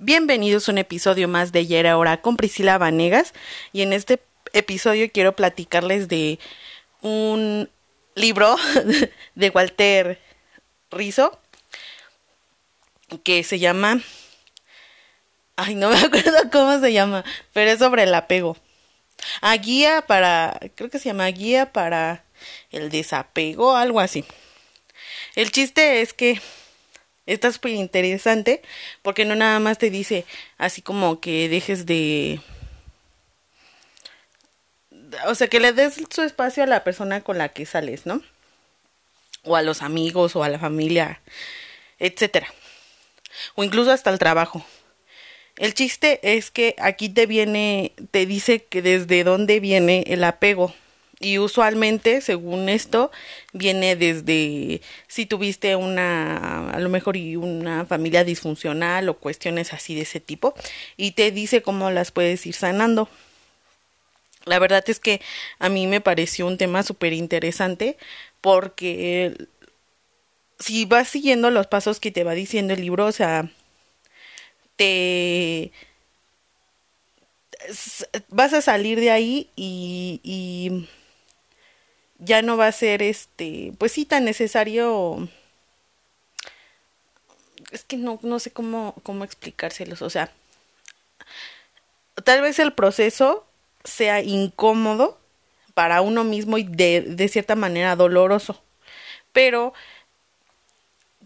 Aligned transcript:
Bienvenidos 0.00 0.68
a 0.68 0.72
un 0.72 0.78
episodio 0.78 1.26
más 1.26 1.50
de 1.50 1.58
Ayer 1.58 1.88
Ahora 1.88 2.20
con 2.20 2.36
Priscila 2.36 2.78
Vanegas. 2.78 3.34
Y 3.72 3.82
en 3.82 3.92
este 3.92 4.22
episodio 4.52 5.10
quiero 5.12 5.34
platicarles 5.34 6.06
de 6.06 6.38
un 7.00 7.68
libro 8.14 8.54
de 9.34 9.50
Walter 9.50 10.20
Rizzo 10.92 11.40
que 13.24 13.42
se 13.42 13.58
llama 13.58 14.00
ay 15.56 15.74
no 15.74 15.90
me 15.90 15.98
acuerdo 16.04 16.48
cómo 16.52 16.78
se 16.78 16.92
llama 16.92 17.24
pero 17.52 17.72
es 17.72 17.80
sobre 17.80 18.04
el 18.04 18.14
apego. 18.14 18.56
A 19.40 19.56
guía 19.56 20.04
para 20.06 20.60
creo 20.76 20.90
que 20.90 21.00
se 21.00 21.06
llama 21.06 21.26
guía 21.26 21.72
para 21.72 22.24
el 22.70 22.88
desapego 22.88 23.74
algo 23.74 23.98
así. 23.98 24.24
El 25.34 25.50
chiste 25.50 26.02
es 26.02 26.12
que 26.12 26.40
está 27.28 27.52
súper 27.52 27.72
interesante 27.72 28.62
porque 29.02 29.24
no 29.24 29.36
nada 29.36 29.60
más 29.60 29.78
te 29.78 29.90
dice 29.90 30.24
así 30.56 30.82
como 30.82 31.20
que 31.20 31.48
dejes 31.48 31.86
de... 31.86 32.40
O 35.26 35.34
sea, 35.34 35.48
que 35.48 35.60
le 35.60 35.72
des 35.72 36.00
su 36.10 36.22
espacio 36.22 36.62
a 36.62 36.66
la 36.66 36.84
persona 36.84 37.22
con 37.22 37.38
la 37.38 37.50
que 37.50 37.64
sales, 37.64 38.04
¿no? 38.04 38.22
O 39.44 39.56
a 39.56 39.62
los 39.62 39.82
amigos 39.82 40.36
o 40.36 40.42
a 40.42 40.48
la 40.48 40.58
familia, 40.58 41.22
etcétera. 41.98 42.48
O 43.54 43.64
incluso 43.64 43.90
hasta 43.90 44.10
el 44.10 44.18
trabajo. 44.18 44.64
El 45.56 45.74
chiste 45.74 46.20
es 46.22 46.50
que 46.50 46.74
aquí 46.78 47.08
te 47.08 47.26
viene, 47.26 47.92
te 48.10 48.26
dice 48.26 48.64
que 48.64 48.82
desde 48.82 49.24
dónde 49.24 49.60
viene 49.60 50.04
el 50.08 50.24
apego 50.24 50.74
y 51.20 51.38
usualmente, 51.38 52.20
según 52.20 52.68
esto, 52.68 53.10
viene 53.52 53.96
desde 53.96 54.80
si 55.08 55.26
tuviste 55.26 55.74
una, 55.74 56.70
a 56.70 56.78
lo 56.78 56.88
mejor 56.88 57.16
y 57.16 57.36
una 57.36 57.86
familia 57.86 58.22
disfuncional 58.22 59.08
o 59.08 59.18
cuestiones 59.18 59.72
así 59.72 59.94
de 59.96 60.02
ese 60.02 60.20
tipo, 60.20 60.54
y 60.96 61.12
te 61.12 61.32
dice 61.32 61.62
cómo 61.62 61.90
las 61.90 62.12
puedes 62.12 62.46
ir 62.46 62.54
sanando. 62.54 63.08
La 64.44 64.58
verdad 64.58 64.84
es 64.86 65.00
que 65.00 65.20
a 65.58 65.68
mí 65.68 65.86
me 65.86 66.00
pareció 66.00 66.46
un 66.46 66.56
tema 66.56 66.82
súper 66.82 67.12
interesante 67.12 67.98
porque 68.40 69.48
si 70.58 70.84
vas 70.84 71.08
siguiendo 71.08 71.50
los 71.50 71.66
pasos 71.66 72.00
que 72.00 72.12
te 72.12 72.24
va 72.24 72.34
diciendo 72.34 72.74
el 72.74 72.80
libro, 72.80 73.06
o 73.06 73.12
sea, 73.12 73.50
te 74.76 75.72
vas 78.28 78.52
a 78.52 78.62
salir 78.62 79.00
de 79.00 79.10
ahí 79.10 79.50
y, 79.56 80.20
y 80.22 80.88
ya 82.18 82.42
no 82.42 82.56
va 82.56 82.66
a 82.66 82.72
ser 82.72 83.02
este, 83.02 83.72
pues 83.78 83.92
sí, 83.92 84.04
tan 84.04 84.24
necesario. 84.24 85.28
Es 87.70 87.84
que 87.84 87.96
no, 87.96 88.18
no 88.22 88.38
sé 88.38 88.50
cómo, 88.50 88.94
cómo 89.02 89.24
explicárselos. 89.24 90.02
O 90.02 90.10
sea, 90.10 90.32
tal 92.24 92.42
vez 92.42 92.58
el 92.58 92.72
proceso 92.72 93.46
sea 93.84 94.22
incómodo 94.22 95.18
para 95.74 96.00
uno 96.00 96.24
mismo 96.24 96.58
y 96.58 96.64
de, 96.64 97.02
de 97.02 97.28
cierta 97.28 97.54
manera 97.54 97.96
doloroso. 97.96 98.60
Pero 99.32 99.72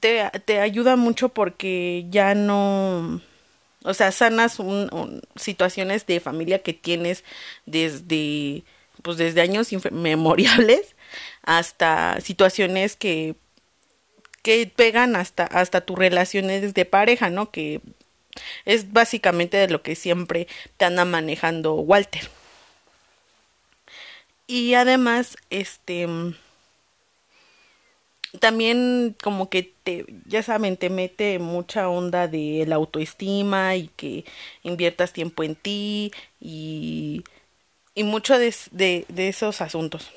te, 0.00 0.28
te, 0.44 0.60
ayuda 0.60 0.96
mucho 0.96 1.30
porque 1.30 2.06
ya 2.10 2.34
no. 2.34 3.20
O 3.84 3.94
sea, 3.94 4.12
sanas 4.12 4.58
un, 4.58 5.22
situaciones 5.36 6.06
de 6.06 6.20
familia 6.20 6.60
que 6.60 6.72
tienes 6.72 7.24
desde 7.66 8.64
pues 9.02 9.16
desde 9.16 9.40
años 9.40 9.72
inmemorables 9.72 10.94
hasta 11.42 12.20
situaciones 12.20 12.96
que 12.96 13.34
que 14.42 14.66
pegan 14.74 15.14
hasta 15.16 15.44
hasta 15.44 15.82
tus 15.82 15.98
relaciones 15.98 16.74
de 16.74 16.84
pareja, 16.84 17.30
¿no? 17.30 17.50
Que 17.50 17.80
es 18.64 18.92
básicamente 18.92 19.56
de 19.56 19.68
lo 19.68 19.82
que 19.82 19.94
siempre 19.94 20.48
te 20.76 20.84
anda 20.84 21.04
manejando 21.04 21.74
Walter. 21.74 22.28
Y 24.46 24.74
además, 24.74 25.36
este 25.50 26.06
también 28.40 29.14
como 29.22 29.50
que 29.50 29.74
te, 29.84 30.06
ya 30.26 30.42
saben, 30.42 30.76
te 30.76 30.90
mete 30.90 31.38
mucha 31.38 31.88
onda 31.88 32.28
de 32.28 32.64
la 32.66 32.76
autoestima 32.76 33.76
y 33.76 33.88
que 33.88 34.24
inviertas 34.62 35.12
tiempo 35.12 35.42
en 35.42 35.54
ti 35.54 36.12
y 36.40 37.24
y 37.94 38.04
mucho 38.04 38.38
de, 38.38 39.04
esos 39.16 39.60
asuntos. 39.60 40.10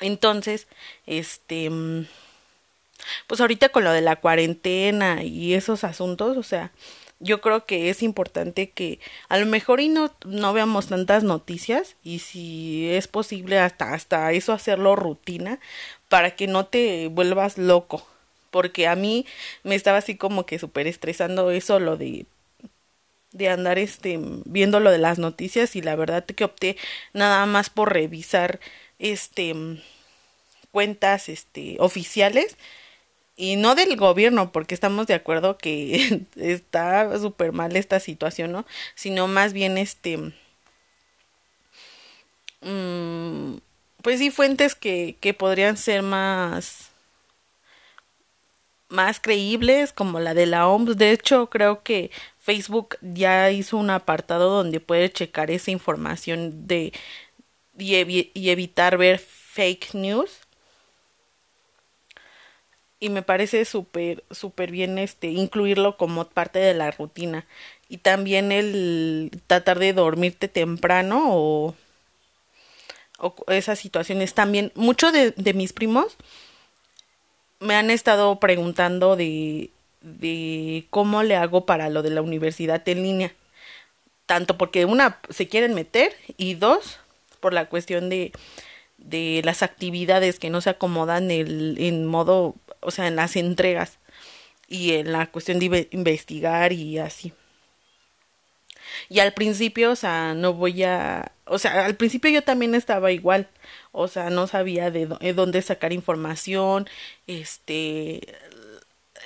Entonces, 0.00 0.66
este, 1.06 1.70
mm, 1.70 2.06
pues 3.26 3.40
ahorita 3.40 3.70
con 3.70 3.84
lo 3.84 3.92
de 3.92 4.00
la 4.00 4.16
cuarentena 4.16 5.22
y 5.22 5.54
esos 5.54 5.84
asuntos, 5.84 6.36
o 6.36 6.42
sea, 6.42 6.72
yo 7.20 7.40
creo 7.42 7.66
que 7.66 7.90
es 7.90 8.02
importante 8.02 8.70
que 8.70 8.98
a 9.28 9.38
lo 9.38 9.46
mejor 9.46 9.80
y 9.80 9.88
no, 9.88 10.10
no 10.24 10.52
veamos 10.54 10.88
tantas 10.88 11.22
noticias 11.22 11.96
y 12.02 12.20
si 12.20 12.90
es 12.90 13.08
posible 13.08 13.58
hasta, 13.58 13.92
hasta 13.92 14.32
eso 14.32 14.52
hacerlo 14.54 14.96
rutina 14.96 15.60
para 16.08 16.34
que 16.34 16.46
no 16.46 16.66
te 16.66 17.08
vuelvas 17.08 17.58
loco. 17.58 18.06
Porque 18.50 18.88
a 18.88 18.96
mí 18.96 19.26
me 19.62 19.76
estaba 19.76 19.98
así 19.98 20.16
como 20.16 20.44
que 20.46 20.58
súper 20.58 20.86
estresando 20.86 21.50
eso, 21.50 21.78
lo 21.78 21.96
de 21.96 22.26
de 23.32 23.48
andar 23.48 23.78
este 23.78 24.18
viendo 24.44 24.80
lo 24.80 24.90
de 24.90 24.98
las 24.98 25.18
noticias 25.18 25.76
y 25.76 25.82
la 25.82 25.96
verdad 25.96 26.24
que 26.24 26.44
opté 26.44 26.76
nada 27.12 27.46
más 27.46 27.70
por 27.70 27.92
revisar 27.92 28.60
este 28.98 29.54
cuentas 30.72 31.28
este 31.28 31.76
oficiales 31.78 32.56
y 33.36 33.56
no 33.56 33.74
del 33.74 33.96
gobierno 33.96 34.52
porque 34.52 34.74
estamos 34.74 35.06
de 35.06 35.14
acuerdo 35.14 35.58
que 35.58 36.26
está 36.36 37.18
súper 37.18 37.52
mal 37.52 37.76
esta 37.76 38.00
situación 38.00 38.52
no 38.52 38.66
sino 38.94 39.28
más 39.28 39.52
bien 39.52 39.78
este 39.78 40.18
mmm, 42.62 43.58
pues 44.02 44.18
sí 44.18 44.30
fuentes 44.30 44.74
que 44.74 45.16
que 45.20 45.34
podrían 45.34 45.76
ser 45.76 46.02
más 46.02 46.90
más 48.88 49.20
creíbles 49.20 49.92
como 49.92 50.18
la 50.20 50.34
de 50.34 50.46
la 50.46 50.68
OMS 50.68 50.96
de 50.96 51.12
hecho 51.12 51.48
creo 51.48 51.82
que 51.82 52.10
Facebook 52.40 52.96
ya 53.02 53.50
hizo 53.50 53.76
un 53.76 53.90
apartado 53.90 54.48
donde 54.50 54.80
puedes 54.80 55.12
checar 55.12 55.50
esa 55.50 55.70
información 55.70 56.66
de 56.66 56.92
y, 57.78 58.50
evitar 58.50 58.96
ver 58.96 59.18
fake 59.18 59.94
news. 59.94 60.30
Y 62.98 63.08
me 63.10 63.22
parece 63.22 63.64
súper 63.64 64.24
súper 64.30 64.70
bien 64.70 64.98
este 64.98 65.28
incluirlo 65.28 65.96
como 65.96 66.28
parte 66.28 66.58
de 66.58 66.74
la 66.74 66.90
rutina. 66.90 67.46
Y 67.88 67.98
también 67.98 68.52
el 68.52 69.30
tratar 69.46 69.78
de 69.78 69.92
dormirte 69.92 70.48
temprano 70.48 71.28
o, 71.28 71.74
o 73.18 73.34
esas 73.48 73.78
situaciones. 73.78 74.34
También 74.34 74.72
muchos 74.74 75.12
de, 75.12 75.32
de 75.32 75.54
mis 75.54 75.72
primos 75.72 76.16
me 77.58 77.74
han 77.74 77.90
estado 77.90 78.40
preguntando 78.40 79.16
de 79.16 79.70
de 80.00 80.86
cómo 80.90 81.22
le 81.22 81.36
hago 81.36 81.66
para 81.66 81.88
lo 81.88 82.02
de 82.02 82.10
la 82.10 82.22
universidad 82.22 82.86
en 82.88 83.02
línea. 83.02 83.32
Tanto 84.26 84.56
porque 84.56 84.84
una 84.84 85.20
se 85.28 85.48
quieren 85.48 85.74
meter 85.74 86.14
y 86.36 86.54
dos 86.54 86.98
por 87.40 87.52
la 87.52 87.68
cuestión 87.68 88.08
de, 88.08 88.32
de 88.98 89.42
las 89.44 89.62
actividades 89.62 90.38
que 90.38 90.50
no 90.50 90.60
se 90.60 90.70
acomodan 90.70 91.30
el, 91.30 91.76
en 91.78 92.06
modo, 92.06 92.54
o 92.80 92.90
sea, 92.90 93.08
en 93.08 93.16
las 93.16 93.36
entregas 93.36 93.98
y 94.68 94.92
en 94.92 95.12
la 95.12 95.26
cuestión 95.26 95.58
de 95.58 95.88
investigar 95.90 96.72
y 96.72 96.98
así. 96.98 97.32
Y 99.08 99.20
al 99.20 99.32
principio, 99.32 99.92
o 99.92 99.96
sea, 99.96 100.34
no 100.34 100.52
voy 100.54 100.82
a, 100.84 101.32
o 101.44 101.58
sea, 101.58 101.84
al 101.84 101.96
principio 101.96 102.30
yo 102.30 102.42
también 102.42 102.74
estaba 102.74 103.12
igual, 103.12 103.48
o 103.92 104.08
sea, 104.08 104.30
no 104.30 104.46
sabía 104.46 104.90
de 104.90 105.06
dónde 105.34 105.62
sacar 105.62 105.92
información, 105.92 106.88
este, 107.26 108.20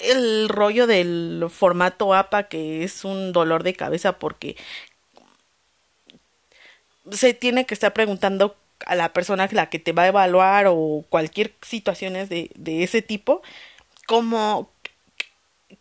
el 0.02 0.48
rollo 0.48 0.86
del 0.86 1.46
formato 1.50 2.14
APA 2.14 2.44
que 2.44 2.84
es 2.84 3.04
un 3.04 3.32
dolor 3.32 3.62
de 3.62 3.74
cabeza 3.74 4.18
porque 4.18 4.56
se 7.10 7.34
tiene 7.34 7.66
que 7.66 7.74
estar 7.74 7.92
preguntando 7.92 8.56
a 8.86 8.94
la 8.94 9.12
persona 9.12 9.48
la 9.52 9.70
que 9.70 9.78
te 9.78 9.92
va 9.92 10.02
a 10.02 10.08
evaluar 10.08 10.66
o 10.68 11.04
cualquier 11.08 11.54
situaciones 11.62 12.28
de, 12.28 12.50
de 12.54 12.82
ese 12.82 13.02
tipo 13.02 13.42
como 14.06 14.70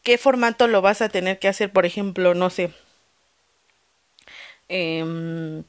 qué 0.04 0.18
formato 0.18 0.68
lo 0.68 0.82
vas 0.82 1.02
a 1.02 1.10
tener 1.10 1.40
que 1.40 1.48
hacer 1.48 1.72
por 1.72 1.86
ejemplo 1.86 2.34
no 2.34 2.50
sé 2.50 2.72
eh, 4.70 5.64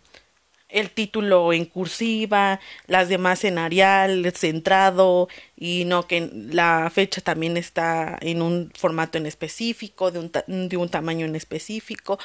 el 0.75 0.91
título 0.91 1.53
en 1.53 1.65
cursiva, 1.65 2.61
las 2.89 3.09
demás 3.09 3.45
en 3.45 3.59
Arial, 3.59 4.31
centrado 4.35 5.29
y 5.57 5.85
no 5.87 6.07
que 6.09 6.29
la 6.51 6.91
fecha 6.93 7.21
también 7.21 7.57
está 7.57 8.19
en 8.21 8.43
un 8.43 8.73
formato 8.77 9.17
en 9.17 9.27
específico, 9.27 10.11
de 10.11 10.19
un, 10.19 10.33
de 10.69 10.77
un 10.77 10.89
tamaño 10.89 11.25
en 11.27 11.37
específico. 11.37 12.19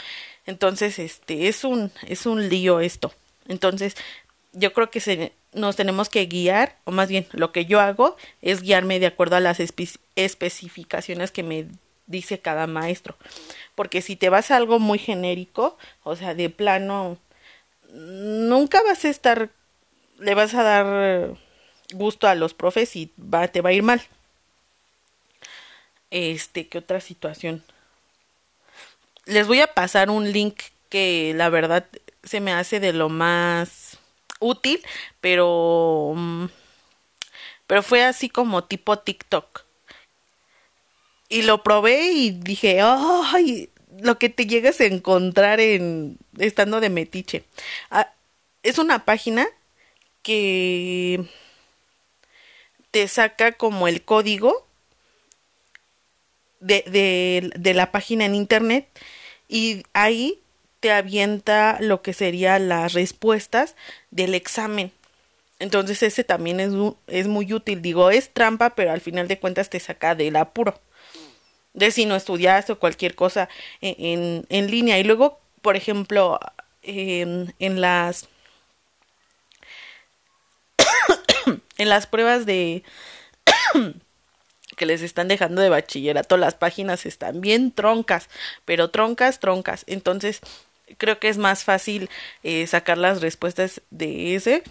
Entonces, 0.48 0.98
este 0.98 1.48
es 1.48 1.63
un 1.63 1.92
es 2.07 2.25
un 2.25 2.50
lío 2.50 2.80
esto. 2.80 3.13
Entonces, 3.48 3.96
yo 4.54 4.74
creo 4.74 4.90
que 4.90 5.00
se, 5.00 5.31
nos 5.54 5.75
tenemos 5.75 6.10
que 6.10 6.25
guiar, 6.25 6.75
o 6.86 6.92
más 6.92 7.07
bien 7.07 7.28
lo 7.31 7.51
que 7.51 7.66
yo 7.66 7.80
hago 7.80 8.18
es 8.42 8.62
guiarme 8.62 9.00
de 9.00 9.06
acuerdo 9.06 9.36
a 9.36 9.40
las 9.40 9.60
especificaciones 9.60 11.31
que 11.31 11.44
me 11.44 11.68
dice 12.07 12.40
cada 12.40 12.66
maestro. 12.66 13.16
Porque 13.75 14.01
si 14.01 14.16
te 14.16 14.30
vas 14.30 14.50
a 14.50 14.57
algo 14.57 14.80
muy 14.80 14.98
genérico, 14.98 15.78
o 16.04 16.16
sea, 16.16 16.34
de 16.34 16.50
plano, 16.50 17.18
nunca 17.94 18.81
vas 18.83 19.06
a 19.06 19.09
estar, 19.09 19.50
le 20.19 20.36
vas 20.36 20.53
a 20.53 20.63
dar 20.63 21.38
gusto 21.94 22.27
a 22.27 22.36
los 22.36 22.53
profes 22.53 22.95
y 22.95 23.12
va, 23.18 23.47
te 23.47 23.62
va 23.62 23.69
a 23.69 23.74
ir 23.74 23.83
mal. 23.83 24.01
Este, 26.12 26.68
¿qué 26.68 26.80
otra 26.80 27.01
situación? 27.01 27.63
Les 29.25 29.47
voy 29.47 29.62
a 29.62 29.74
pasar 29.74 30.09
un 30.09 30.31
link 30.31 30.59
que 30.89 31.33
la 31.36 31.50
verdad 31.50 31.86
se 32.24 32.39
me 32.39 32.51
hace 32.51 32.80
de 32.80 32.94
lo 32.94 33.09
más 33.09 34.00
útil, 34.39 34.83
pero 35.21 36.13
mm, 36.15 36.45
pero 37.68 37.83
fue 37.83 38.03
así 38.03 38.30
como 38.30 38.63
tipo 38.63 38.97
TikTok. 38.97 39.63
Y 41.30 41.44
lo 41.44 41.62
probé 41.62 42.12
y 42.12 42.31
dije, 42.31 42.80
"Ay, 42.81 43.69
lo 44.01 44.19
que 44.19 44.30
te 44.30 44.46
llegas 44.46 44.80
a 44.81 44.86
encontrar 44.86 45.60
en 45.60 46.18
estando 46.38 46.80
de 46.80 46.90
metiche." 46.90 47.44
Ah, 47.92 48.12
es 48.63 48.78
una 48.78 49.06
página 49.06 49.48
que 50.24 51.25
te 52.92 53.07
saca 53.07 53.54
como 53.54 53.88
el 53.88 54.04
código 54.04 54.66
de, 56.60 57.51
de, 57.56 57.74
la 57.74 57.92
página 57.92 58.25
en 58.25 58.36
internet 58.36 58.88
y 59.48 59.84
ahí 59.94 60.40
te 60.80 60.92
avienta 60.92 61.78
lo 61.80 62.01
que 62.01 62.13
serían 62.13 62.69
las 62.69 62.94
respuestas 62.94 63.75
del 64.12 64.36
examen. 64.36 64.92
Entonces 65.60 66.04
ese 66.04 66.24
también 66.24 66.60
es, 66.60 66.72
es 67.07 67.28
muy 67.28 67.54
útil. 67.54 67.81
Digo, 67.81 68.12
es 68.12 68.30
trampa, 68.34 68.75
pero 68.75 68.92
al 68.92 69.01
final 69.01 69.28
de 69.28 69.40
cuentas 69.40 69.69
te 69.69 69.80
saca 69.80 70.16
del 70.16 70.36
apuro. 70.38 70.80
De 71.79 71.91
si 71.91 72.05
no 72.05 72.15
estudiaste 72.15 72.73
o 72.73 72.79
cualquier 72.79 73.15
cosa 73.15 73.49
en, 73.81 73.95
en, 73.97 74.45
en 74.49 74.71
línea. 74.71 74.99
Y 74.99 75.03
luego, 75.03 75.39
por 75.61 75.75
ejemplo, 75.75 76.39
en, 76.83 77.53
en 77.59 77.81
las 77.81 78.27
en 81.77 81.89
las 81.89 82.07
pruebas 82.07 82.45
de 82.45 82.83
que 84.77 84.85
les 84.85 85.01
están 85.01 85.27
dejando 85.27 85.61
de 85.61 85.69
bachillerato, 85.69 86.37
las 86.37 86.55
páginas 86.55 87.05
están 87.05 87.41
bien 87.41 87.71
troncas, 87.71 88.29
pero 88.65 88.89
troncas, 88.91 89.39
troncas. 89.39 89.83
Entonces, 89.87 90.39
creo 90.97 91.19
que 91.19 91.29
es 91.29 91.37
más 91.37 91.63
fácil 91.63 92.09
eh, 92.43 92.65
sacar 92.67 92.97
las 92.97 93.21
respuestas 93.21 93.81
de 93.89 94.35
ese, 94.35 94.63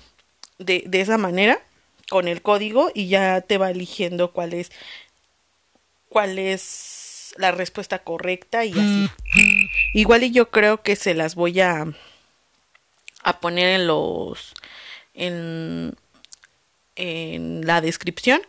de, 0.58 0.84
de 0.86 1.00
esa 1.00 1.18
manera, 1.18 1.60
con 2.08 2.26
el 2.26 2.40
código, 2.40 2.90
y 2.94 3.08
ya 3.08 3.42
te 3.42 3.58
va 3.58 3.70
eligiendo 3.70 4.32
cuál 4.32 4.54
es, 4.54 4.72
cuál 6.08 6.38
es 6.38 6.97
la 7.38 7.52
respuesta 7.52 8.00
correcta 8.00 8.64
y 8.64 8.72
así. 8.72 9.10
Igual 9.94 10.24
y 10.24 10.32
yo 10.32 10.50
creo 10.50 10.82
que 10.82 10.96
se 10.96 11.14
las 11.14 11.34
voy 11.34 11.60
a, 11.60 11.86
a 13.22 13.40
poner 13.40 13.80
en 13.80 13.86
los, 13.86 14.54
en, 15.14 15.96
en 16.96 17.66
la 17.66 17.80
descripción 17.80 18.42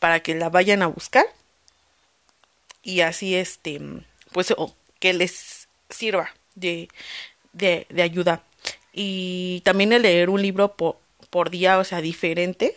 para 0.00 0.20
que 0.20 0.34
la 0.34 0.48
vayan 0.50 0.82
a 0.82 0.88
buscar 0.88 1.24
y 2.82 3.00
así 3.00 3.34
este 3.34 3.80
pues 4.32 4.54
que 4.98 5.12
les 5.12 5.68
sirva 5.88 6.30
de, 6.54 6.88
de, 7.52 7.86
de, 7.88 8.02
ayuda 8.02 8.42
y 8.92 9.62
también 9.64 9.92
el 9.92 10.02
leer 10.02 10.30
un 10.30 10.42
libro 10.42 10.76
por, 10.76 10.98
por 11.30 11.50
día 11.50 11.78
o 11.78 11.84
sea 11.84 12.00
diferente 12.00 12.76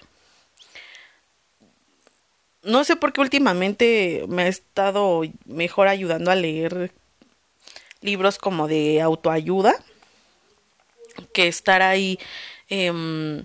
no 2.63 2.83
sé 2.83 2.95
por 2.95 3.13
qué 3.13 3.21
últimamente 3.21 4.25
me 4.27 4.43
ha 4.43 4.47
estado 4.47 5.21
mejor 5.45 5.87
ayudando 5.87 6.31
a 6.31 6.35
leer 6.35 6.91
libros 8.01 8.37
como 8.37 8.67
de 8.67 9.01
autoayuda 9.01 9.75
que 11.33 11.47
estar 11.47 11.81
ahí 11.81 12.19
eh, 12.69 13.43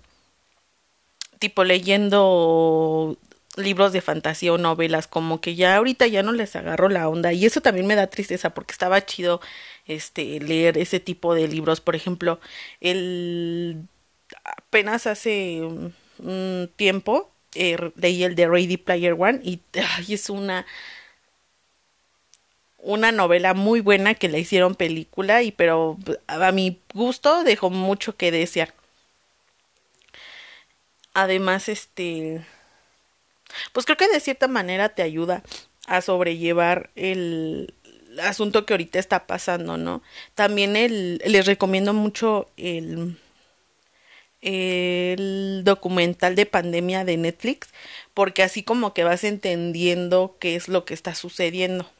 tipo 1.38 1.64
leyendo 1.64 3.16
libros 3.56 3.92
de 3.92 4.00
fantasía 4.02 4.52
o 4.52 4.58
novelas, 4.58 5.06
como 5.06 5.40
que 5.40 5.54
ya 5.54 5.76
ahorita 5.76 6.06
ya 6.06 6.22
no 6.22 6.32
les 6.32 6.56
agarro 6.56 6.88
la 6.88 7.08
onda. 7.08 7.32
Y 7.32 7.46
eso 7.46 7.60
también 7.60 7.86
me 7.86 7.94
da 7.94 8.08
tristeza 8.08 8.50
porque 8.50 8.72
estaba 8.72 9.04
chido 9.04 9.40
este 9.86 10.40
leer 10.40 10.78
ese 10.78 11.00
tipo 11.00 11.34
de 11.34 11.48
libros, 11.48 11.80
por 11.80 11.96
ejemplo, 11.96 12.40
el 12.80 13.88
apenas 14.44 15.06
hace 15.06 15.62
un 16.18 16.70
tiempo 16.76 17.30
eh, 17.56 17.92
leí 17.96 18.24
el 18.24 18.34
de 18.34 18.48
Ready 18.48 18.76
Player 18.76 19.14
One 19.18 19.40
y 19.42 19.60
es 20.08 20.30
una 20.30 20.66
una 22.78 23.10
novela 23.10 23.52
muy 23.52 23.80
buena 23.80 24.14
que 24.14 24.28
la 24.28 24.38
hicieron 24.38 24.76
película 24.76 25.42
y 25.42 25.50
pero 25.50 25.98
a 26.28 26.52
mi 26.52 26.80
gusto 26.94 27.42
dejó 27.42 27.68
mucho 27.68 28.16
que 28.16 28.30
desear. 28.30 28.74
Además, 31.14 31.68
este 31.68 32.44
pues 33.72 33.86
creo 33.86 33.96
que 33.96 34.08
de 34.08 34.20
cierta 34.20 34.48
manera 34.48 34.90
te 34.90 35.02
ayuda 35.02 35.42
a 35.86 36.00
sobrellevar 36.00 36.90
el 36.94 37.74
asunto 38.22 38.66
que 38.66 38.74
ahorita 38.74 38.98
está 38.98 39.26
pasando, 39.26 39.76
¿no? 39.76 40.02
También 40.34 40.76
el, 40.76 41.18
les 41.24 41.46
recomiendo 41.46 41.92
mucho 41.92 42.48
el, 42.56 43.16
el 44.46 45.62
documental 45.64 46.36
de 46.36 46.46
pandemia 46.46 47.04
de 47.04 47.16
Netflix, 47.16 47.70
porque 48.14 48.44
así 48.44 48.62
como 48.62 48.94
que 48.94 49.02
vas 49.02 49.24
entendiendo 49.24 50.36
qué 50.38 50.54
es 50.54 50.68
lo 50.68 50.84
que 50.84 50.94
está 50.94 51.16
sucediendo. 51.16 51.90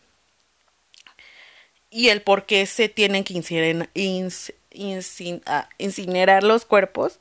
Y 1.91 2.09
el 2.11 2.23
por 2.23 2.47
qué 2.47 2.67
se 2.67 2.89
tienen 2.89 3.25
que 3.25 3.35
incinerar, 3.35 3.91
ah, 5.47 5.69
incinerar 5.79 6.43
los 6.45 6.65
cuerpos 6.65 7.19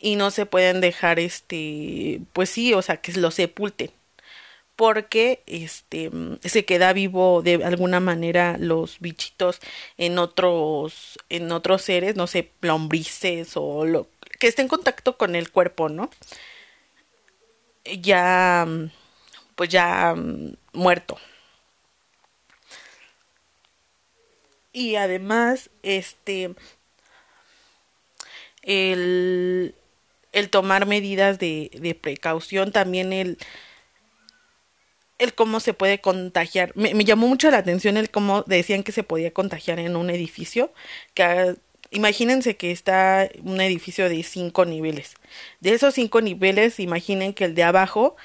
y 0.00 0.16
no 0.16 0.30
se 0.32 0.46
pueden 0.46 0.80
dejar 0.80 1.20
este 1.20 2.20
pues 2.32 2.50
sí 2.50 2.74
o 2.74 2.82
sea 2.82 2.96
que 2.98 3.12
lo 3.12 3.30
sepulten. 3.30 3.90
Porque 4.76 5.42
este 5.46 6.10
se 6.42 6.64
queda 6.64 6.92
vivo 6.92 7.42
de 7.42 7.64
alguna 7.64 8.00
manera 8.00 8.56
los 8.58 8.98
bichitos 9.00 9.60
en 9.98 10.18
otros 10.18 11.18
en 11.28 11.52
otros 11.52 11.82
seres 11.82 12.16
no 12.16 12.26
sé 12.26 12.50
lombrices 12.62 13.52
o 13.56 13.84
lo 13.84 14.08
que 14.40 14.48
esté 14.48 14.62
en 14.62 14.68
contacto 14.68 15.16
con 15.16 15.36
el 15.36 15.52
cuerpo 15.52 15.88
no 15.88 16.10
ya 17.84 18.66
pues 19.54 19.70
ya 19.70 20.16
muerto 20.72 21.18
y 24.72 24.96
además 24.96 25.70
este 25.82 26.54
el 28.62 29.74
el 30.32 30.50
tomar 30.50 30.86
medidas 30.86 31.38
de, 31.38 31.70
de 31.74 31.94
precaución, 31.94 32.72
también 32.72 33.12
el, 33.12 33.38
el 35.18 35.34
cómo 35.34 35.60
se 35.60 35.74
puede 35.74 36.00
contagiar. 36.00 36.72
Me, 36.76 36.94
me, 36.94 37.04
llamó 37.04 37.28
mucho 37.28 37.50
la 37.50 37.58
atención 37.58 37.96
el 37.96 38.10
cómo 38.10 38.42
decían 38.42 38.82
que 38.82 38.92
se 38.92 39.02
podía 39.02 39.32
contagiar 39.32 39.78
en 39.78 39.96
un 39.96 40.10
edificio. 40.10 40.72
Que 41.14 41.56
imagínense 41.90 42.56
que 42.56 42.70
está 42.70 43.28
un 43.42 43.60
edificio 43.60 44.08
de 44.08 44.22
cinco 44.22 44.64
niveles. 44.64 45.14
De 45.60 45.72
esos 45.72 45.94
cinco 45.94 46.20
niveles, 46.20 46.80
imaginen 46.80 47.34
que 47.34 47.44
el 47.44 47.54
de 47.54 47.62
abajo 47.62 48.16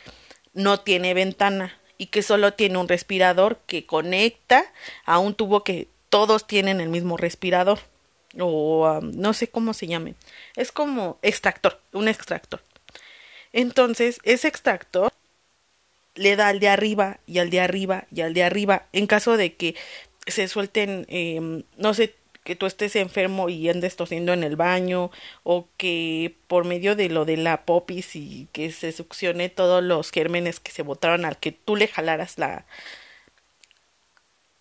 no 0.54 0.80
tiene 0.80 1.14
ventana 1.14 1.78
y 1.98 2.08
que 2.08 2.22
solo 2.22 2.54
tiene 2.54 2.78
un 2.78 2.88
respirador 2.88 3.60
que 3.68 3.86
conecta 3.86 4.66
a 5.06 5.20
un 5.20 5.34
tubo 5.34 5.64
que 5.64 5.88
todos 6.10 6.48
tienen 6.48 6.82
el 6.82 6.90
mismo 6.90 7.18
respirador 7.18 7.80
o 8.40 8.90
um, 8.90 9.12
no 9.12 9.34
sé 9.34 9.48
cómo 9.48 9.74
se 9.74 9.88
llame. 9.88 10.16
Es 10.56 10.72
como 10.72 11.18
extractor, 11.22 11.80
un 11.94 12.08
extractor. 12.08 12.62
Entonces, 13.54 14.20
ese 14.24 14.48
extractor 14.48 15.14
le 16.16 16.36
da 16.36 16.50
al 16.50 16.60
de 16.60 16.70
arriba 16.70 17.20
y 17.26 17.40
al 17.40 17.50
de 17.50 17.62
arriba 17.62 18.06
y 18.12 18.22
al 18.22 18.34
de 18.34 18.44
arriba 18.44 18.88
en 18.94 19.08
caso 19.08 19.38
de 19.38 19.56
que 19.56 19.76
se 20.28 20.48
suelten, 20.48 21.06
eh, 21.10 21.64
no 21.78 21.94
sé, 21.94 22.16
que 22.46 22.56
tú 22.56 22.68
estés 22.68 22.96
enfermo 22.96 23.50
y 23.50 23.68
andes 23.70 23.96
tosiendo 23.98 24.32
en 24.32 24.44
el 24.44 24.56
baño 24.56 25.12
o 25.44 25.68
que 25.78 26.36
por 26.48 26.64
medio 26.64 26.96
de 26.96 27.10
lo 27.10 27.26
de 27.26 27.38
la 27.38 27.66
popis 27.66 28.16
y 28.16 28.48
que 28.54 28.72
se 28.72 28.92
succione 28.92 29.50
todos 29.50 29.84
los 29.84 30.12
gérmenes 30.12 30.60
que 30.60 30.72
se 30.72 30.84
botaron 30.84 31.26
al 31.26 31.38
que 31.38 31.52
tú 31.52 31.76
le 31.76 31.88
jalaras 31.88 32.38
la, 32.38 32.66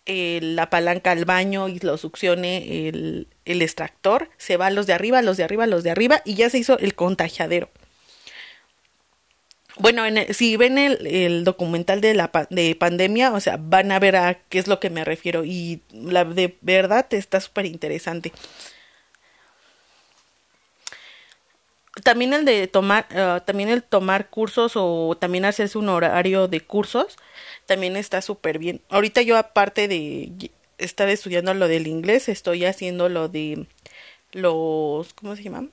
la 0.07 0.69
palanca 0.71 1.11
al 1.11 1.25
baño 1.25 1.69
y 1.69 1.79
lo 1.79 1.97
succione 1.97 2.87
el, 2.89 3.27
el 3.45 3.61
extractor, 3.61 4.29
se 4.37 4.57
va 4.57 4.67
a 4.67 4.71
los 4.71 4.87
de 4.87 4.93
arriba, 4.93 5.21
los 5.21 5.37
de 5.37 5.43
arriba, 5.43 5.67
los 5.67 5.83
de 5.83 5.91
arriba 5.91 6.21
y 6.25 6.33
ya 6.33 6.49
se 6.49 6.57
hizo 6.57 6.79
el 6.79 6.95
contagiadero. 6.95 7.69
Bueno, 9.77 10.05
en 10.05 10.17
el, 10.17 10.33
si 10.33 10.55
ven 10.55 10.77
el, 10.77 11.43
documental 11.43 11.99
de 12.01 12.13
la 12.13 12.31
de 12.49 12.75
pandemia, 12.75 13.33
o 13.33 13.39
sea, 13.39 13.57
van 13.59 13.91
a 13.91 13.99
ver 13.99 14.15
a 14.15 14.35
qué 14.49 14.59
es 14.59 14.67
lo 14.67 14.79
que 14.79 14.89
me 14.89 15.03
refiero 15.03 15.43
y 15.43 15.81
la 15.91 16.23
de 16.23 16.57
verdad 16.61 17.05
está 17.13 17.41
súper 17.41 17.65
interesante. 17.65 18.31
también 22.03 22.33
el 22.33 22.45
de 22.45 22.67
tomar, 22.67 23.07
uh, 23.11 23.39
también 23.45 23.69
el 23.69 23.83
tomar 23.83 24.29
cursos 24.29 24.73
o 24.75 25.17
también 25.19 25.45
hacerse 25.45 25.77
un 25.77 25.89
horario 25.89 26.47
de 26.47 26.61
cursos, 26.61 27.17
también 27.65 27.95
está 27.95 28.21
súper 28.21 28.59
bien. 28.59 28.81
Ahorita 28.89 29.21
yo 29.21 29.37
aparte 29.37 29.87
de 29.87 30.31
estar 30.77 31.07
estudiando 31.09 31.53
lo 31.53 31.67
del 31.67 31.87
inglés, 31.87 32.29
estoy 32.29 32.65
haciendo 32.65 33.09
lo 33.09 33.29
de 33.29 33.67
los, 34.33 35.13
¿cómo 35.13 35.35
se 35.35 35.43
llama? 35.43 35.67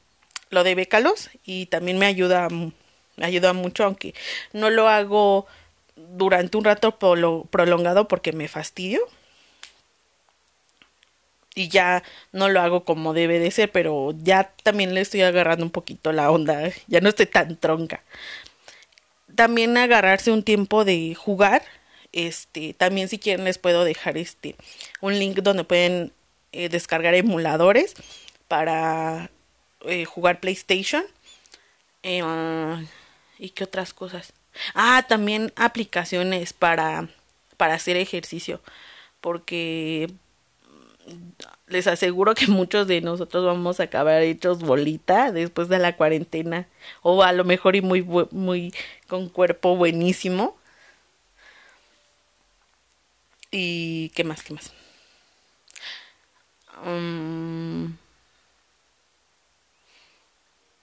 Lo 0.51 0.65
de 0.65 0.75
bécalos 0.75 1.31
y 1.45 1.67
también 1.67 1.99
me 1.99 2.07
ayuda, 2.07 2.49
ayuda 3.21 3.53
mucho, 3.53 3.85
aunque 3.85 4.15
no 4.53 4.71
lo 4.71 4.89
hago 4.89 5.47
durante 5.97 6.57
un 6.57 6.65
rato 6.65 6.99
prolongado 6.99 8.09
porque 8.09 8.33
me 8.33 8.49
fastidio 8.49 9.07
y 11.55 11.69
ya 11.69 12.03
no 12.33 12.49
lo 12.49 12.61
hago 12.61 12.85
como 12.85 13.13
debe 13.13 13.39
de 13.39 13.51
ser, 13.51 13.71
pero 13.71 14.15
ya 14.23 14.53
también 14.63 14.95
le 14.95 15.03
estoy 15.03 15.23
agarrando 15.23 15.65
un 15.65 15.71
poquito 15.71 16.13
la 16.13 16.31
onda, 16.31 16.71
ya 16.87 17.01
no 17.01 17.09
estoy 17.09 17.27
tan 17.27 17.57
tronca. 17.57 18.03
También 19.35 19.77
agarrarse 19.77 20.31
un 20.31 20.43
tiempo 20.43 20.85
de 20.85 21.15
jugar, 21.15 21.63
este, 22.13 22.75
también 22.75 23.09
si 23.09 23.19
quieren 23.19 23.45
les 23.45 23.59
puedo 23.59 23.85
dejar 23.85 24.19
este 24.19 24.55
un 25.01 25.19
link 25.19 25.39
donde 25.39 25.65
pueden 25.65 26.13
eh, 26.53 26.69
descargar 26.69 27.15
emuladores 27.15 27.95
para 28.49 29.31
eh, 29.87 30.05
jugar 30.05 30.41
PlayStation. 30.41 31.05
Eh, 32.03 32.23
¿Y 33.43 33.51
qué 33.51 33.65
otras 33.65 33.93
cosas? 33.93 34.35
Ah, 34.73 35.05
también 35.09 35.53
aplicaciones 35.57 36.53
para, 36.53 37.09
para 37.57 37.75
hacer 37.75 37.97
ejercicio. 37.97 38.61
Porque 39.21 40.13
les 41.67 41.89
aseguro 41.89 42.37
que 42.37 42.47
muchos 42.49 42.87
de 42.87 43.01
nosotros 43.01 43.45
vamos 43.45 43.81
a 43.81 43.85
acabar 43.85 44.23
hechos 44.23 44.61
bolita 44.61 45.33
después 45.33 45.69
de 45.69 45.81
la 45.81 45.97
cuarentena 45.97 46.69
o 47.03 47.25
a 47.25 47.33
lo 47.33 47.43
mejor 47.43 47.75
y 47.75 47.83
muy 47.83 48.07
muy 48.31 48.73
con 49.09 49.29
cuerpo 49.29 49.75
buenísimo 49.77 50.57
y 53.51 54.11
qué 54.11 54.23
más 54.23 54.45
qué 54.45 54.55
más 54.55 54.73
um, 56.87 57.97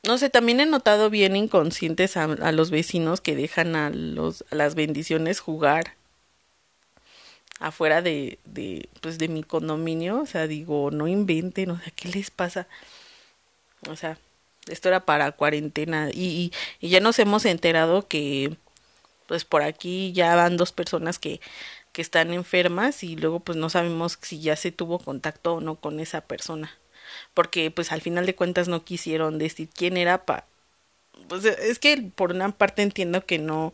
no 0.10 0.18
sé 0.18 0.32
también 0.32 0.60
he 0.60 0.66
notado 0.66 1.12
bien 1.12 1.36
inconscientes 1.36 2.18
a, 2.18 2.26
los 2.52 2.72
vecinos 2.72 3.22
que 3.22 3.36
dejan 3.36 3.76
a 3.76 3.92
los 3.92 4.44
a 4.50 4.56
las 4.56 4.74
bendiciones 4.74 5.40
jugar 5.40 5.94
afuera 7.60 8.02
de, 8.02 8.40
de, 8.44 8.90
pues 9.02 9.20
de 9.20 9.28
mi 9.28 9.44
condominio, 9.44 10.22
o 10.22 10.26
sea, 10.26 10.48
digo, 10.48 10.90
no 10.90 11.08
inventen, 11.08 11.70
o 11.70 11.80
sea, 11.80 11.92
¿qué 11.96 12.08
les 12.08 12.32
pasa? 12.32 12.68
O 13.88 13.96
sea, 13.96 14.18
esto 14.68 14.88
era 14.88 15.06
para 15.06 15.32
cuarentena. 15.34 16.10
Y, 16.12 16.52
y, 16.82 16.88
y 16.88 16.90
ya 16.90 17.02
nos 17.02 17.20
hemos 17.20 17.46
enterado 17.46 18.08
que 18.08 18.58
pues 19.28 19.46
por 19.46 19.62
aquí 19.62 20.12
ya 20.14 20.36
van 20.36 20.58
dos 20.58 20.72
personas 20.72 21.20
que, 21.20 21.40
que 21.92 22.02
están 22.02 22.34
enfermas 22.34 23.04
y 23.04 23.16
luego 23.16 23.42
pues 23.42 23.60
no 23.60 23.70
sabemos 23.70 24.18
si 24.24 24.42
ya 24.42 24.56
se 24.56 24.72
tuvo 24.72 24.98
contacto 24.98 25.56
o 25.56 25.62
no 25.62 25.76
con 25.76 26.00
esa 26.00 26.22
persona 26.22 26.72
porque 27.34 27.72
pues 27.72 27.92
al 27.92 28.02
final 28.02 28.26
de 28.26 28.36
cuentas 28.36 28.68
no 28.68 28.84
quisieron 28.84 29.38
decir 29.38 29.70
quién 29.74 29.98
era 29.98 30.26
para 30.26 30.46
pues 31.28 31.46
es 31.46 31.80
que 31.80 32.12
por 32.16 32.32
una 32.32 32.52
parte 32.52 32.82
entiendo 32.82 33.26
que 33.26 33.40
no 33.40 33.74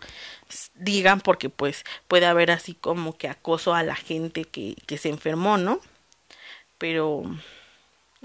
digan 0.76 1.22
porque 1.22 1.50
pues 1.50 1.84
puede 2.08 2.26
haber 2.26 2.52
así 2.52 2.74
como 2.74 3.18
que 3.18 3.28
acoso 3.30 3.74
a 3.74 3.84
la 3.84 3.96
gente 3.96 4.46
que, 4.46 4.76
que 4.86 4.98
se 4.98 5.10
enfermó, 5.10 5.58
¿no? 5.58 5.80
Pero 6.78 7.24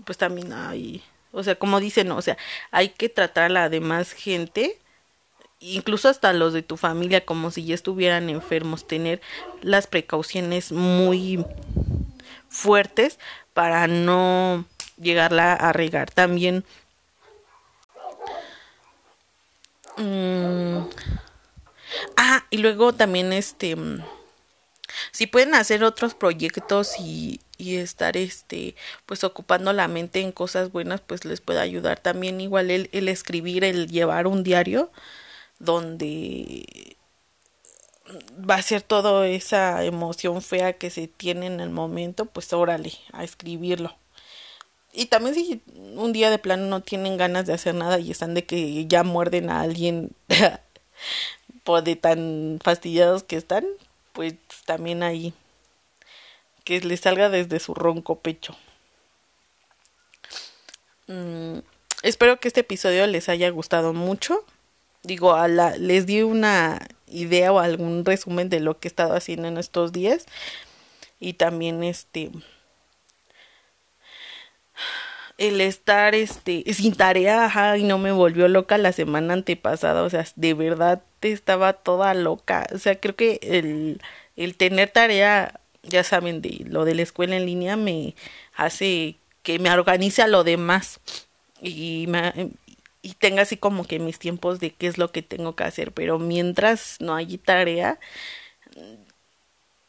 pues 0.04 0.18
también 0.18 0.52
hay, 0.52 1.02
o 1.32 1.42
sea, 1.42 1.54
como 1.54 1.80
dicen, 1.80 2.10
o 2.12 2.22
sea, 2.22 2.36
hay 2.70 2.90
que 2.90 3.08
tratar 3.08 3.44
a 3.44 3.48
la 3.48 3.68
demás 3.68 4.12
gente, 4.12 4.78
incluso 5.60 6.08
hasta 6.08 6.32
los 6.32 6.52
de 6.52 6.62
tu 6.62 6.76
familia, 6.76 7.24
como 7.24 7.50
si 7.50 7.64
ya 7.64 7.74
estuvieran 7.74 8.28
enfermos, 8.30 8.86
tener 8.86 9.20
las 9.62 9.86
precauciones 9.86 10.72
muy 10.72 11.44
fuertes 12.48 13.18
para 13.54 13.86
no 13.86 14.64
llegarla 15.00 15.54
a 15.54 15.72
regar. 15.72 16.10
También 16.10 16.64
Mm. 20.00 20.88
Ah, 22.16 22.44
y 22.50 22.58
luego 22.58 22.94
también 22.94 23.32
este 23.32 23.76
mm, 23.76 24.02
si 25.12 25.26
pueden 25.26 25.54
hacer 25.54 25.84
otros 25.84 26.14
proyectos 26.14 26.98
y, 26.98 27.40
y, 27.58 27.76
estar 27.76 28.16
este 28.16 28.76
pues 29.06 29.24
ocupando 29.24 29.72
la 29.72 29.88
mente 29.88 30.20
en 30.20 30.32
cosas 30.32 30.72
buenas 30.72 31.00
pues 31.02 31.24
les 31.24 31.40
puede 31.40 31.60
ayudar 31.60 32.00
también 32.00 32.40
igual 32.40 32.70
el, 32.70 32.88
el 32.92 33.08
escribir 33.08 33.64
el 33.64 33.88
llevar 33.88 34.26
un 34.26 34.42
diario 34.42 34.90
donde 35.58 36.96
va 38.48 38.56
a 38.56 38.62
ser 38.62 38.82
toda 38.82 39.26
esa 39.28 39.84
emoción 39.84 40.42
fea 40.42 40.74
que 40.74 40.90
se 40.90 41.08
tiene 41.08 41.46
en 41.46 41.60
el 41.60 41.70
momento 41.70 42.26
pues 42.26 42.52
órale 42.52 42.92
a 43.12 43.24
escribirlo 43.24 43.94
y 44.92 45.06
también 45.06 45.34
si 45.34 45.62
un 45.96 46.12
día 46.12 46.30
de 46.30 46.38
plano 46.38 46.66
no 46.66 46.82
tienen 46.82 47.16
ganas 47.16 47.46
de 47.46 47.52
hacer 47.52 47.74
nada 47.74 47.98
y 47.98 48.10
están 48.10 48.34
de 48.34 48.44
que 48.44 48.86
ya 48.86 49.04
muerden 49.04 49.50
a 49.50 49.60
alguien 49.60 50.10
por 51.64 51.84
de 51.84 51.96
tan 51.96 52.58
fastidiados 52.62 53.22
que 53.22 53.36
están, 53.36 53.64
pues 54.12 54.34
también 54.66 55.02
ahí 55.02 55.32
que 56.64 56.80
les 56.80 57.00
salga 57.00 57.28
desde 57.30 57.60
su 57.60 57.74
ronco 57.74 58.20
pecho. 58.20 58.56
Mm, 61.06 61.58
espero 62.02 62.38
que 62.38 62.48
este 62.48 62.60
episodio 62.60 63.06
les 63.06 63.28
haya 63.28 63.50
gustado 63.50 63.92
mucho. 63.92 64.44
Digo, 65.02 65.34
a 65.34 65.48
la, 65.48 65.76
les 65.76 66.06
di 66.06 66.22
una 66.22 66.86
idea 67.08 67.52
o 67.52 67.58
algún 67.58 68.04
resumen 68.04 68.48
de 68.48 68.60
lo 68.60 68.78
que 68.78 68.88
he 68.88 68.90
estado 68.90 69.14
haciendo 69.14 69.48
en 69.48 69.58
estos 69.58 69.92
días. 69.92 70.26
Y 71.18 71.34
también 71.34 71.82
este 71.82 72.30
el 75.40 75.60
estar 75.62 76.14
este 76.14 76.62
sin 76.74 76.94
tarea, 76.94 77.46
ajá, 77.46 77.78
y 77.78 77.82
no 77.82 77.98
me 77.98 78.12
volvió 78.12 78.46
loca 78.46 78.76
la 78.78 78.92
semana 78.92 79.32
antepasada, 79.32 80.02
o 80.02 80.10
sea, 80.10 80.26
de 80.36 80.54
verdad 80.54 81.02
estaba 81.22 81.72
toda 81.72 82.14
loca. 82.14 82.66
O 82.74 82.78
sea, 82.78 83.00
creo 83.00 83.16
que 83.16 83.40
el, 83.42 84.00
el 84.36 84.56
tener 84.56 84.90
tarea, 84.90 85.60
ya 85.82 86.04
saben, 86.04 86.42
de 86.42 86.66
lo 86.68 86.84
de 86.84 86.94
la 86.94 87.02
escuela 87.02 87.36
en 87.36 87.46
línea 87.46 87.76
me 87.76 88.14
hace 88.54 89.16
que 89.42 89.58
me 89.58 89.70
organice 89.70 90.22
a 90.22 90.28
lo 90.28 90.44
demás 90.44 91.00
y 91.62 92.04
me, 92.08 92.50
y 93.02 93.14
tenga 93.14 93.42
así 93.42 93.56
como 93.56 93.84
que 93.84 93.98
mis 93.98 94.18
tiempos 94.18 94.60
de 94.60 94.72
qué 94.72 94.88
es 94.88 94.98
lo 94.98 95.10
que 95.10 95.22
tengo 95.22 95.56
que 95.56 95.64
hacer, 95.64 95.92
pero 95.92 96.18
mientras 96.18 96.98
no 97.00 97.14
hay 97.14 97.38
tarea 97.38 97.98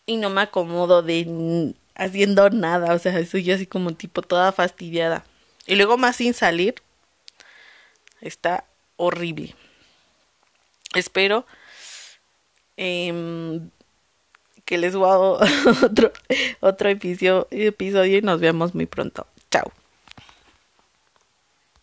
y 0.06 0.18
no 0.18 0.30
me 0.30 0.42
acomodo 0.42 1.02
de 1.04 1.74
haciendo 1.96 2.50
nada, 2.52 2.94
o 2.96 3.00
sea, 3.00 3.26
soy 3.26 3.52
así 3.52 3.66
como 3.68 3.94
tipo 3.96 4.22
toda 4.22 4.54
fastidiada. 4.54 5.26
Y 5.72 5.78
luego 5.78 5.98
más 5.98 6.18
sin 6.18 6.34
salir. 6.34 6.76
Está 8.20 8.66
horrible. 8.98 9.56
Espero 10.94 11.46
eh, 12.76 13.62
que 14.66 14.78
les 14.78 14.98
guado 14.98 15.40
otro, 15.82 16.12
otro 16.60 16.90
episodio, 16.90 17.48
episodio 17.52 18.18
y 18.18 18.22
nos 18.22 18.42
vemos 18.42 18.76
muy 18.76 18.86
pronto. 18.86 19.26
Chao. 19.50 19.72